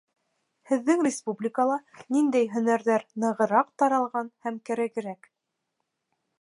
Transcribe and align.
Һеҙҙең 0.69 1.03
республикала 1.07 1.75
ниндәй 2.17 2.49
һөнәрҙәр 2.55 3.07
нығыраҡ 3.25 3.71
таралған 3.83 4.35
һәм 4.47 4.61
кәрәгерәк? 4.71 5.33